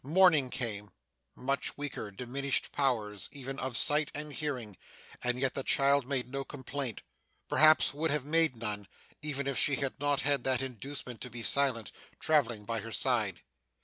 Morning 0.03 0.49
came. 0.49 0.89
Much 1.35 1.77
weaker, 1.77 2.09
diminished 2.09 2.71
powers 2.71 3.29
even 3.31 3.59
of 3.59 3.77
sight 3.77 4.09
and 4.15 4.33
hearing, 4.33 4.75
and 5.23 5.39
yet 5.39 5.53
the 5.53 5.61
child 5.61 6.07
made 6.07 6.27
no 6.27 6.43
complaint 6.43 7.03
perhaps 7.47 7.93
would 7.93 8.09
have 8.09 8.25
made 8.25 8.55
none, 8.55 8.87
even 9.21 9.45
if 9.45 9.59
she 9.59 9.75
had 9.75 9.99
not 9.99 10.21
had 10.21 10.43
that 10.43 10.59
inducement 10.63 11.21
to 11.21 11.29
be 11.29 11.43
silent, 11.43 11.91
travelling 12.19 12.65
by 12.65 12.79
her 12.79 12.91
side. 12.91 13.41